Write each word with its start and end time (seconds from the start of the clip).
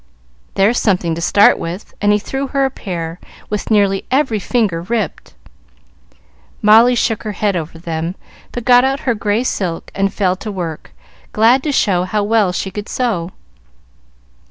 "There's 0.55 0.79
something 0.79 1.13
to 1.13 1.21
start 1.21 1.59
with;" 1.59 1.93
and 2.01 2.11
he 2.11 2.17
threw 2.17 2.47
her 2.47 2.65
a 2.65 2.71
pair, 2.71 3.19
with 3.51 3.69
nearly 3.69 4.03
every 4.09 4.39
finger 4.39 4.81
ripped. 4.81 5.35
Molly 6.59 6.95
shook 6.95 7.21
her 7.21 7.33
head 7.33 7.55
over 7.55 7.77
them, 7.77 8.15
but 8.51 8.65
got 8.65 8.83
out 8.83 9.01
her 9.01 9.13
gray 9.13 9.43
silk 9.43 9.91
and 9.93 10.11
fell 10.11 10.35
to 10.37 10.51
work, 10.51 10.91
glad 11.33 11.61
to 11.61 11.71
show 11.71 12.05
how 12.05 12.23
well 12.23 12.51
she 12.51 12.71
could 12.71 12.89
sew. 12.89 13.29